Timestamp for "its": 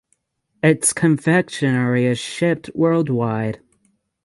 0.63-0.93